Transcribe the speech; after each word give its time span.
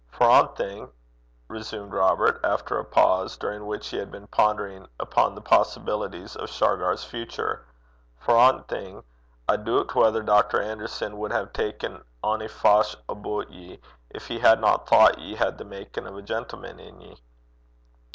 'For 0.09 0.27
ae 0.31 0.47
thing,' 0.55 0.91
resumed 1.47 1.93
Robert, 1.93 2.39
after 2.43 2.79
a 2.79 2.83
pause, 2.83 3.37
during 3.37 3.67
which 3.67 3.89
he 3.89 3.97
had 3.97 4.09
been 4.09 4.25
pondering 4.25 4.87
upon 4.99 5.35
the 5.35 5.43
possibilities 5.43 6.35
of 6.35 6.49
Shargar's 6.49 7.03
future 7.03 7.67
'for 8.17 8.35
ae 8.35 8.63
thing, 8.67 9.03
I 9.47 9.57
doobt 9.57 9.93
whether 9.93 10.23
Dr. 10.23 10.59
Anderson 10.59 11.17
wad 11.17 11.33
hae 11.33 11.73
ta'en 11.73 12.03
ony 12.23 12.47
fash 12.47 12.95
aboot 13.07 13.51
ye, 13.51 13.79
gin 14.11 14.21
he 14.25 14.39
hadna 14.39 14.79
thocht 14.79 15.19
ye 15.19 15.35
had 15.35 15.59
the 15.59 15.65
makin' 15.65 16.07
o' 16.07 16.17
a 16.17 16.23
gentleman 16.23 16.79
i' 16.79 16.99
ye.' 16.99 17.17